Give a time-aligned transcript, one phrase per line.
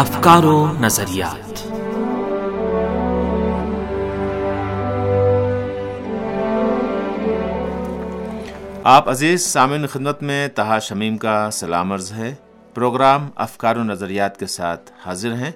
[0.00, 1.68] افکار و نظریات۔
[8.84, 12.34] آپ عزیز سامعین خدمت میں تہا شمیم کا سلام عرض ہے۔
[12.74, 15.52] پروگرام افکار و نظریات کے ساتھ حاضر ہیں۔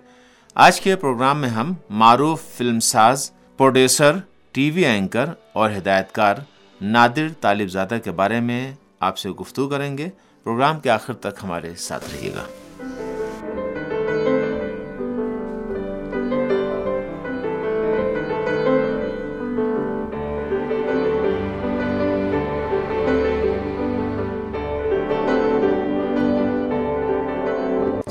[0.55, 4.17] آج کے پروگرام میں ہم معروف فلم ساز، پروڈیوسر،
[4.53, 6.35] ٹی وی اینکر اور ہدایت کار
[6.81, 10.09] نادر طالب زادہ کے بارے میں آپ سے گفتگو کریں گے۔
[10.45, 12.64] پروگرام کے آخر تک ہمارے ساتھ رہیے گا۔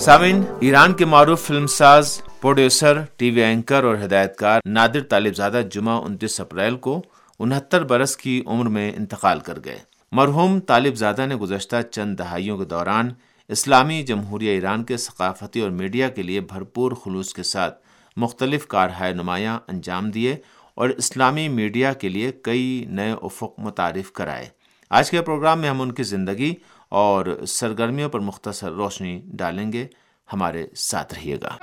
[0.05, 5.35] سامعین ایران کے معروف فلم ساز، پروڈیوسر، ٹی وی اینکر اور ہدایت کار نادر طالب
[5.35, 7.01] زادہ جمعہ انتیس اپریل کو
[7.39, 9.79] انہتر برس کی عمر میں انتقال کر گئے۔
[10.11, 13.09] مرحوم طالب زادہ نے گزشتہ چند دہائیوں کے دوران
[13.49, 17.79] اسلامی جمہوریہ ایران کے ثقافتی اور میڈیا کے لیے بھرپور خلوص کے ساتھ
[18.17, 20.35] مختلف کارہائے نمایاں انجام دیے
[20.75, 24.45] اور اسلامی میڈیا کے لیے کئی نئے افق متعارف کرائے۔
[24.89, 26.53] آج کے پروگرام میں ہم ان کی زندگی
[26.93, 29.87] اور سرگرمیوں پر مختصر روشنی ڈالیں گے۔
[30.33, 31.57] ہمارے ساتھ رہیے گا۔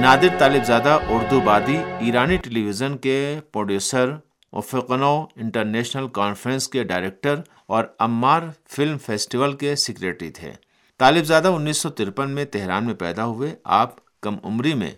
[0.00, 4.10] نادر طالب زادہ اردو بادی ایرانی ٹیلی ویژن کے پروڈیوسر
[4.52, 7.34] وفقنو انٹرنیشنل کانفرنس کے ڈائریکٹر
[7.66, 10.52] اور امار فلم فیسٹیول کے سیکریٹری تھے۔
[10.98, 14.90] طالب زادہ انیس سو ترپن میں تہران میں پیدا ہوئے۔ آپ کم عمری میں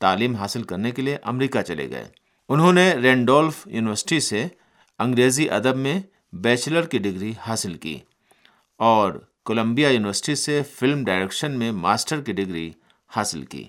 [0.00, 2.08] تعلیم حاصل کرنے کے لیے امریکہ چلے گئے۔
[2.48, 4.46] انہوں نے رینڈولف یونیورسٹی سے
[4.98, 6.00] انگریزی ادب میں
[6.32, 7.98] بیچلر کی ڈگری حاصل کی
[8.76, 9.12] اور
[9.44, 12.70] کولمبیا یونیورسٹی سے فلم ڈائریکشن میں ماسٹر کی ڈگری
[13.08, 13.64] حاصل کی۔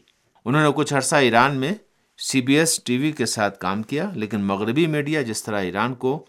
[0.45, 1.73] انہوں نے کچھ عرصہ ایران میں
[2.17, 5.93] C B S T V کے ساتھ کام کیا، لیکن مغربی میڈیا جس طرح ایران
[5.93, 6.25] کو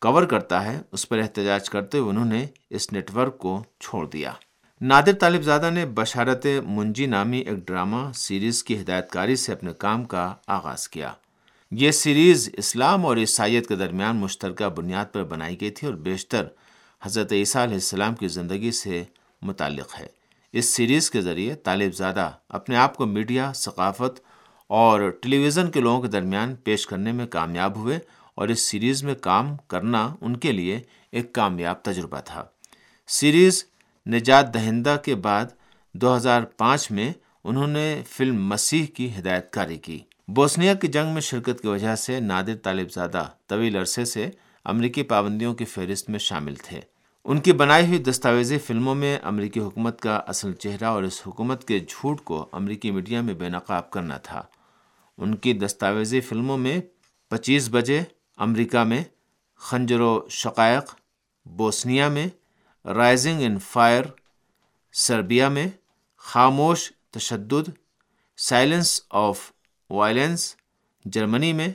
[0.00, 4.06] کور کرتا ہے، اس پر احتجاج کرتے ہوئے انہوں نے اس نیٹ ورک کو چھوڑ
[4.06, 4.32] دیا۔
[4.84, 9.72] نادر طالب زادہ نے بشارت منجی نامی ایک ڈرامہ سیریز کی ہدایت کاری سے اپنے
[9.72, 11.12] کام کا آغاز کیا۔
[11.70, 16.44] یہ سیریز اسلام اور عیسائیت کے درمیان مشترکہ بنیاد پر بنائی گئی تھی اور بیشتر
[17.02, 19.04] حضرت عیسیٰ علیہ السلام کی زندگی سے
[19.42, 20.06] متعلق ہے۔
[20.52, 24.20] اس سیریز کے ذریعے طالب زادہ اپنے آپ کو میڈیا، ثقافت
[24.68, 27.98] اور ٹیلی ویژن کے لوگوں کے درمیان پیش کرنے میں کامیاب ہوئے
[28.34, 30.80] اور اس سیریز میں کام کرنا ان کے لیے
[31.12, 32.44] ایک کامیاب تجربہ تھا۔
[33.06, 33.64] سیریز
[34.06, 35.44] نجات دہندہ کے بعد
[35.94, 37.12] دو ہزار پانچ میں
[37.44, 39.98] انہوں نے فلم مسیح کی ہدایت کاری کی۔
[40.28, 44.30] بوسنیا کی جنگ میں شرکت کی وجہ سے نادر طالب زادہ طویل عرصے سے
[44.64, 46.80] امریکی پابندیوں کی فہرست میں شامل تھے۔
[47.24, 51.68] ان کی بنائی ہوئی دستاویزی فلموں میں امریکی حکومت کا اصل چہرہ اور اس حکومت
[51.68, 54.42] کے جھوٹ کو امریکی میڈیا میں بے نقاب کرنا تھا۔
[55.18, 56.80] ان کی دستاویزی فلموں میں
[57.28, 58.00] پچیس بجے
[58.36, 59.04] امریکہ میں،
[59.56, 60.94] خنجر و شقائق،
[61.46, 62.26] بوسنیا میں
[62.84, 64.04] رائزنگ ان فائر
[64.92, 65.66] سربیا میں
[66.16, 67.68] خاموش تشدد،
[68.36, 69.52] سائلنس آف
[69.90, 70.56] وائلنس
[71.04, 71.68] جرمنی میں،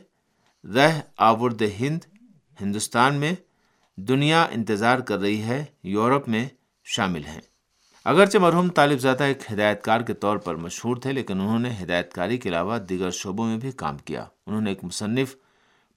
[0.75, 1.99] رہ آورد ہند،
[2.61, 3.35] ہندوستان میں
[3.95, 6.49] دنیا انتظار کر رہی ہے، یورپ میں
[6.83, 7.41] شامل ہیں۔
[8.05, 11.75] اگرچہ مرحوم طالب زادہ ایک ہدایت کار کے طور پر مشہور تھے، لیکن انہوں نے
[11.83, 15.35] ہدایت کاری کے علاوہ دیگر شعبوں میں بھی کام کیا۔ انہوں نے ایک مصنف،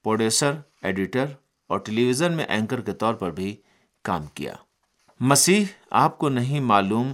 [0.03, 0.51] پروڈیوسر،
[0.81, 1.25] ایڈیٹر
[1.67, 3.55] اور ٹیلی ویژن میں اینکر کے طور پر بھی
[4.01, 4.53] کام کیا۔
[5.23, 7.13] مسیح آپ کو نہیں معلوم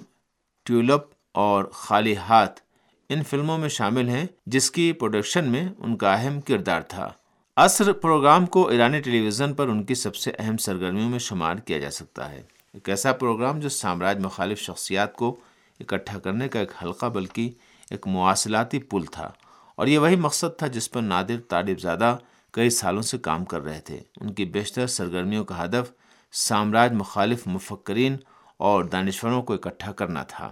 [0.66, 1.02] ٹیولپ
[1.32, 2.62] اور خالی ہاتھ
[3.10, 7.12] ان فلموں میں شامل ہیں جس کی پروڈکشن میں ان کا اہم کردار تھا۔
[7.58, 11.56] عصر پروگرام کو ایرانی ٹیلی ویژن پر ان کی سب سے اہم سرگرمیوں میں شمار
[11.56, 12.42] کیا جا سکتا ہے۔
[12.74, 15.36] ایک ایسا پروگرام جو سامراج مخالف شخصیات کو
[15.80, 17.50] اکٹھا کرنے کا ایک حلقہ بلکہ
[17.90, 19.32] ایک مواصلاتی پل تھا۔
[19.76, 22.18] اور یہ وہی مقصد تھا جس پر نادر طالب زادہ
[22.52, 25.92] کئی سالوں سے کام کر رہے تھے۔ ان کی بیشتر سرگرمیوں کا ہدف
[26.32, 28.18] سامراج مخالف مفکرین
[28.58, 30.52] اور دانشوروں کو اکٹھا کرنا تھا۔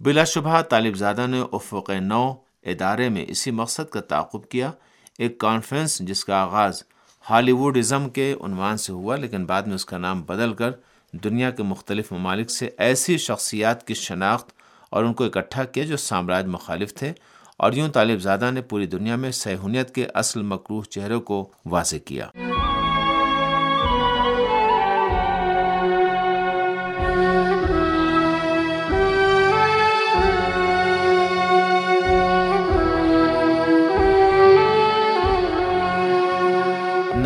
[0.00, 4.70] بلا شبہ طالب زادہ نے افق نو ادارے میں اسی مقصد کا تعاقب کیا۔
[5.18, 6.82] ایک کانفرنس جس کا آغاز
[7.30, 10.70] ہالی ووڈ ازم کے عنوان سے ہوا، لیکن بعد میں اس کا نام بدل کر
[11.12, 14.50] دنیا کے مختلف ممالک سے ایسی شخصیات کی شناخت
[14.90, 17.12] اور ان کو اکٹھا کیا جو سامراج مخالف تھے۔
[17.56, 21.96] اور یوں طالب زادہ نے پوری دنیا میں سہونیت کے اصل مقروح چہروں کو واضح
[22.04, 22.28] کیا۔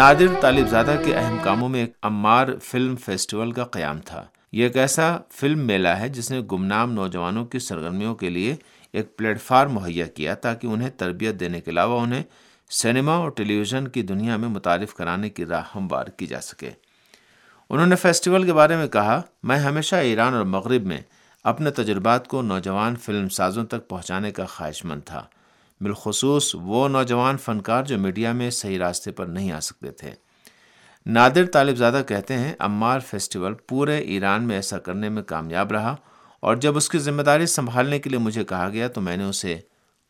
[0.02, 4.62] نادر طالب زادہ کے اہم کاموں میں ایک امار فلم فیسٹیول کا قیام تھا۔ یہ
[4.62, 8.56] ایک ایسا فلم میلہ ہے جس نے گمنام نوجوانوں کی سرگرمیوں کے لیے
[8.92, 12.22] ایک پلیٹ فارم مہیا کیا تاکہ انہیں تربیت دینے کے علاوہ انہیں
[12.70, 16.70] سینما اور ٹیلی ویژن کی دنیا میں متعارف کرانے کی راہ ہموار کی جا سکے۔
[17.70, 21.00] انہوں نے فیسٹیول کے بارے میں کہا، میں ہمیشہ ایران اور مغرب میں
[21.44, 25.26] اپنے تجربات کو نوجوان فلم سازوں تک پہنچانے کا خواہش مند تھا۔
[25.82, 30.10] بالخصوص وہ نوجوان فنکار جو میڈیا میں صحیح راستے پر نہیں آ سکتے تھے۔
[31.06, 35.96] نادر طالب زادہ کہتے ہیں، امار فیسٹیول پورے ایران میں ایسا کرنے میں کامیاب رہا
[36.40, 39.24] اور جب اس کی ذمہ داری سنبھالنے کے لیے مجھے کہا گیا تو میں نے
[39.24, 39.56] اسے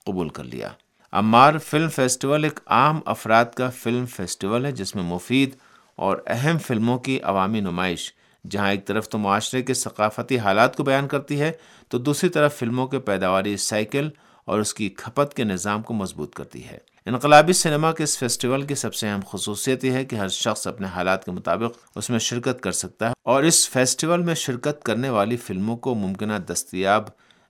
[0.06, 0.68] قبول کر لیا۔
[1.12, 5.50] امار فلم فیسٹیول ایک عام افراد کا فلم فیسٹیول ہے جس میں مفید
[5.96, 8.12] اور اہم فلموں کی عوامی نمائش،
[8.50, 11.52] جہاں ایک طرف تو معاشرے کے ثقافتی حالات کو بیان کرتی ہے،
[11.88, 14.08] تو دوسری طرف فلموں کے پیداواری سائیکل
[14.44, 18.62] اور اس کی کھپت کے نظام کو مضبوط کرتی ہے۔ انقلابی سنیما کے اس فیسٹیول
[18.62, 22.10] کی سب سے اہم خصوصیت یہ ہے کہ ہر شخص اپنے حالات کے مطابق اس
[22.10, 26.32] میں شرکت کر سکتا ہے اور اس فیسٹیول میں شرکت کرنے والی فلموں کو ممکنہ
[26.52, 27.02] دستیاب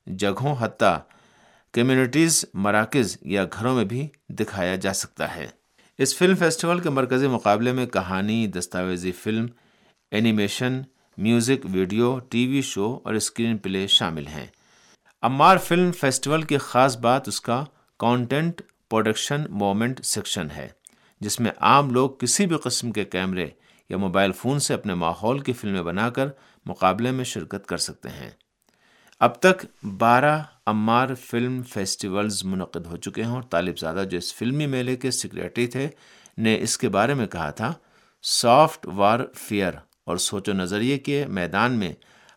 [0.07, 0.99] جگہوں حتیٰ
[1.73, 5.47] کمیونٹیز، مراکز یا گھروں میں بھی دکھایا جا سکتا ہے۔
[5.99, 9.47] اس فلم فیسٹیول کے مرکزی مقابلے میں کہانی، دستاویزی film,
[10.11, 10.83] animation,
[11.19, 14.47] music, video, T V show اور اسکرین پلے شامل ہیں۔
[15.23, 17.65] امار فلم فیسٹیول کی خاص بات اس کا
[18.01, 20.69] کانٹینٹ پروڈکشن مومنٹ سیکشن ہے،
[21.21, 23.47] جس میں عام لوگ کسی بھی قسم کے کیمرے
[23.91, 26.29] یا موبائل فون سے اپنے ماحول کی فلمیں بنا کر
[26.67, 28.31] مقابلے میں شرکت کر سکتے ہیں۔
[29.21, 29.65] اب تک
[29.99, 34.97] بارہ امار فلم فیسٹیولز منعقد ہو چکے ہیں اور طالب زادہ جو اس فلمی میلے
[34.97, 35.89] کے سیکریٹری تھے،
[36.39, 37.73] نے اس کے بارے میں کہا تھا
[38.25, 39.75] سافٹ وار فیئر
[40.05, 41.93] اور سوچ و نظریے کے میدان میں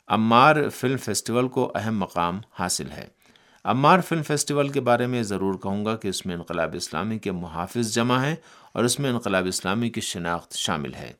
[0.07, 3.07] امار فلم فیسٹیول کو اہم مقام حاصل ہے۔
[3.63, 7.31] امار فلم فیسٹیول کے بارے میں ضرور کہوں گا کہ اس میں انقلاب اسلامی کے
[7.31, 8.35] محافظ جمع ہیں
[8.73, 11.13] اور اس میں انقلاب اسلامی کی شناخت شامل ہے۔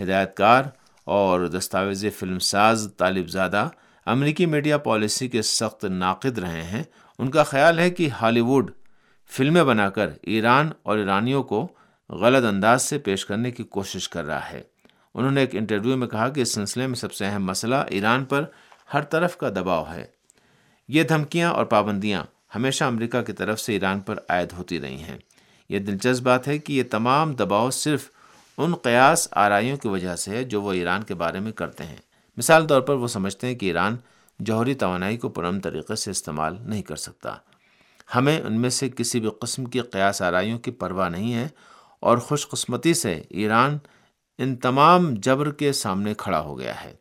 [0.00, 0.64] ہدایت کار
[1.04, 3.68] اور دستاویزی فلم ساز طالب زادہ
[4.06, 6.82] امریکی میڈیا پالیسی کے سخت ناقد رہے ہیں۔
[7.18, 8.70] ان کا خیال ہے کہ ہالی ووڈ
[9.30, 11.68] فلمیں بنا کر ایران اور ایرانیوں کو
[12.08, 14.62] غلط انداز سے پیش کرنے کی کوشش کر رہا ہے۔
[15.16, 18.24] انہوں نے ایک انٹرویو میں کہا کہ اس سلسلے میں سب سے اہم مسئلہ ایران
[18.24, 18.44] پر
[18.94, 20.04] ہر طرف کا دباؤ ہے۔
[20.88, 22.24] یہ دھمکیاں اور پابندیاں
[22.54, 25.18] ہمیشہ امریکہ کی طرف سے ایران پر عائد ہوتی رہی ہیں۔
[25.68, 28.10] یہ دلچسپ بات ہے کہ یہ تمام دباؤ صرف
[28.58, 31.96] ان قیاس آرائیوں کی وجہ سے ہے جو وہ ایران کے بارے میں کرتے ہیں۔
[32.36, 33.96] مثال طور پر وہ سمجھتے ہیں کہ ایران
[34.38, 37.34] جوہری توانائی کو پرم طریقے سے استعمال نہیں کر سکتا۔
[38.14, 41.48] ہمیں ان میں سے کسی بھی قسم کی قیاس آرائیوں کی پرواہ نہیں ہے
[42.00, 43.78] اور خوش قسمتی سے ایران
[44.38, 46.94] ان تمام جبر کے سامنے کھڑا ہو گیا ہے۔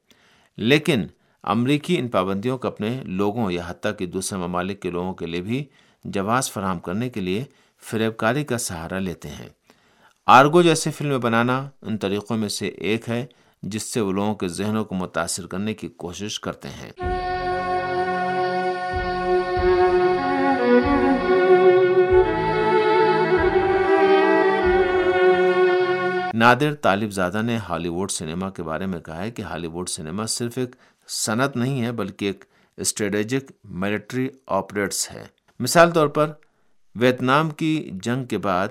[0.57, 1.07] لیکن
[1.43, 5.41] امریکی ان پابندیوں کو اپنے لوگوں یا حتیٰ کہ دوسرے ممالک کے لوگوں کے لیے
[5.41, 5.65] بھی
[6.03, 7.43] جواز فراہم کرنے کے لیے
[7.81, 9.49] فریب کاری کا سہارا لیتے ہیں۔
[10.25, 13.25] آرگو جیسے فلمیں بنانا ان طریقوں میں سے ایک ہے
[13.63, 16.91] جس سے وہ لوگوں کے ذہنوں کو متاثر کرنے کی کوشش کرتے ہیں۔
[26.45, 29.89] نادر طالب زادہ نے ہالی ووڈ سنیما کے بارے میں کہا ہے کہ ہالی ووڈ
[29.89, 30.75] سنیما صرف ایک
[31.07, 32.45] صنعت نہیں ہے، بلکہ ایک
[32.77, 35.25] اسٹریٹجک ملٹری آپریٹس ہے۔
[35.59, 36.31] مثال طور پر،
[36.95, 38.68] ویتنام کی جنگ کے بعد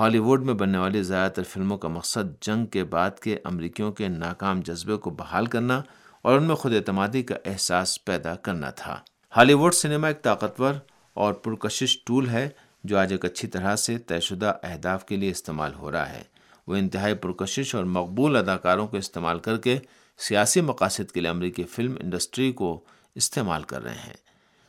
[0.00, 3.92] ہالی ووڈ میں بننے والی زیادہ تر فلموں کا مقصد جنگ کے بعد کے امریکیوں
[3.92, 5.82] کے ناکام جذبے کو بحال کرنا
[6.22, 9.00] اور ان میں خود اعتمادی کا احساس پیدا کرنا تھا۔
[9.36, 10.74] ہالی ووڈ سنیما ایک طاقتور
[11.14, 12.48] اور پرکشش ٹول ہے
[12.84, 16.37] جو آج ایک اچھی طرح سے طے شدہ اہداف کے لیے استعمال ہو رہا ہے۔
[16.68, 19.78] وہ انتہائی پرکشش اور مقبول اداکاروں کو استعمال کر کے
[20.18, 22.80] سیاسی مقاصد کے لیے امریکی فلم انڈسٹری کو
[23.14, 24.16] استعمال کر رہے ہیں۔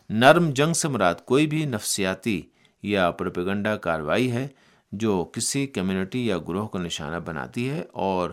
[0.10, 2.42] نرم جنگ سے مراد کوئی بھی نفسیاتی
[2.84, 4.48] یا پروپیگنڈا کاروائی ہے
[4.92, 8.30] جو کسی کمیونٹی یا گروہ کو نشانہ بناتی ہے اور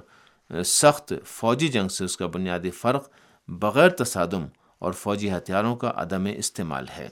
[0.65, 3.09] سخت فوجی جنگ سے اس کا بنیادی فرق
[3.49, 4.47] بغیر تصادم
[4.79, 7.09] اور فوجی ہتھیاروں کا عدم استعمال ہے۔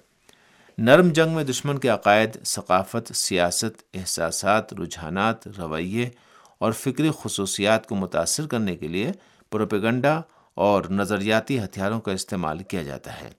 [0.78, 6.10] نرم جنگ میں دشمن کے عقائد، ثقافت، سیاست، احساسات، رجحانات، رویے
[6.58, 9.12] اور فکری خصوصیات کو متاثر کرنے کے لیے
[9.50, 10.20] پروپیگنڈا
[10.54, 13.30] اور نظریاتی ہتھیاروں کا استعمال کیا جاتا ہے۔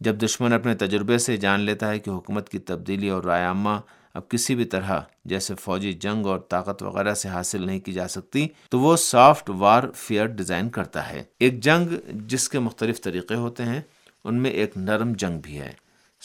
[0.00, 3.78] جب دشمن اپنے تجربے سے جان لیتا ہے کہ حکومت کی تبدیلی اور رائے عامہ
[4.14, 8.08] اب کسی بھی طرح جیسے فوجی جنگ اور طاقت وغیرہ سے حاصل نہیں کی جا
[8.08, 13.34] سکتی، تو وہ سافٹ وار فیئر ڈیزائن کرتا ہے۔ ایک جنگ جس کے مختلف طریقے
[13.34, 13.80] ہوتے ہیں،
[14.24, 15.72] ان میں ایک نرم جنگ بھی ہے۔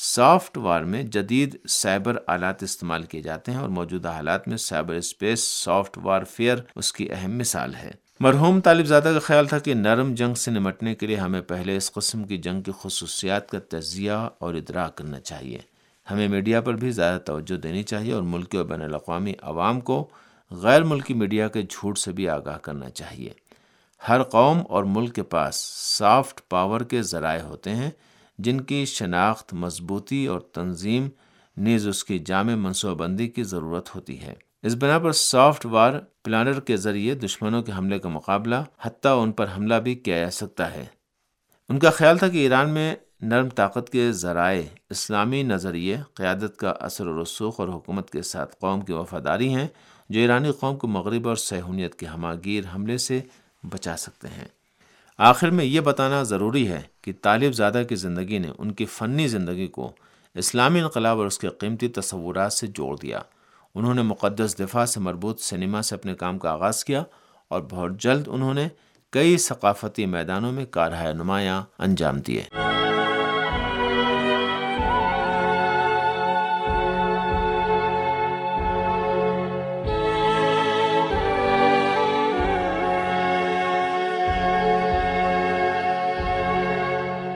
[0.03, 4.93] سافٹ وار میں جدید سائبر آلات استعمال کیے جاتے ہیں اور موجودہ حالات میں cyber
[4.93, 9.59] space, soft warfare اس کی اہم مثال ہے۔ مرحوم طالب زادہ کا خیال تھا
[9.59, 13.49] کہ نرم جنگ سے نمٹنے کے لیے ہمیں پہلے اس قسم کی جنگ کی خصوصیات
[13.49, 15.59] کا تجزیہ اور ادراک کرنا چاہیے۔
[16.11, 20.09] ہمیں میڈیا پر بھی زیادہ توجہ دینی چاہیے اور ملکی اور بین الاقوامی عوام کو
[20.51, 23.29] غیر ملکی میڈیا کے جھوٹ سے بھی آگاہ کرنا چاہیے۔
[24.09, 25.55] ہر قوم اور ملک کے پاس
[25.97, 27.91] سافٹ پاور کے ذرائع ہوتے ہیں۔
[28.43, 31.09] جن کی شناخت، مضبوطی اور تنظیم
[31.57, 34.33] نیز اس کی جامع منصوبہ بندی کی ضرورت ہوتی ہے۔
[34.63, 35.93] اس بنا پر سافٹ وار
[36.23, 40.29] پلانر کے ذریعے دشمنوں کے حملے کا مقابلہ حتیٰ ان پر حملہ بھی کیا جا
[40.29, 40.85] سکتا ہے۔
[41.69, 46.69] ان کا خیال تھا کہ ایران میں نرم طاقت کے ذرائع اسلامی نظریے، قیادت کا
[46.69, 49.67] اثر و رسوخ اور حکومت کے ساتھ قوم کی وفاداری ہیں
[50.09, 53.21] جو ایرانی قوم کو مغرب اور سہونیت کے ہماگیر حملے سے
[53.63, 54.47] بچا سکتے ہیں۔
[55.23, 59.27] آخر میں یہ بتانا ضروری ہے کہ طالب زادہ کی زندگی نے ان کی فنی
[59.27, 59.91] زندگی کو
[60.35, 63.19] اسلامی انقلاب اور اس کے قیمتی تصورات سے جوڑ دیا۔
[63.75, 67.03] انہوں نے مقدس دفاع سے مربوط سنیما سے اپنے کام کا آغاز کیا
[67.47, 68.67] اور بہت جلد انہوں نے
[69.09, 72.43] کئی ثقافتی میدانوں میں کارہائے نمایاں انجام دیے۔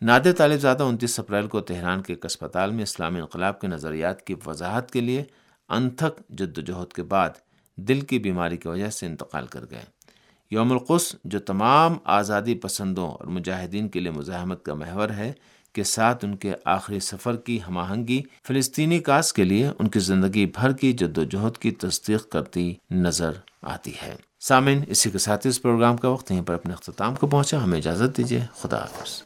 [0.06, 4.22] نادر طالب زادہ انتیس اپریل کو تہران کے ایک اسپتال میں اسلامی انقلاب کے نظریات
[4.22, 5.24] کی وضاحت کے لیے
[5.70, 7.30] انتھک جد و جہد کے بعد
[7.76, 9.84] دل کی بیماری کی وجہ سے انتقال کر گئے۔
[10.52, 15.34] یوم القص جو تمام آزادی پسندوں اور مجاہدین کے لیے مزاحمت کا محور ہے،
[15.74, 20.00] کے ساتھ ان کے آخری سفر کی ہم آہنگی فلسطینی کاس کے لیے ان کی
[20.00, 23.32] زندگی بھر کی جد و جہد کی تصدیق کرتی نظر
[23.62, 27.28] آتی ہے۔ سامن اسی کے ساتھ اس پروگرام کا وقت یہیں پر اپنے اختتام کو
[27.28, 29.24] پہنچا۔ ہمیں اجازت دیجیے، خدا حافظ۔